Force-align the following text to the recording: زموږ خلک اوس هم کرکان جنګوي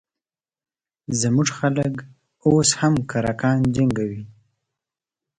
زموږ 1.21 1.47
خلک 1.57 1.95
اوس 2.47 2.69
هم 2.79 2.93
کرکان 3.11 3.57
جنګوي 3.75 4.23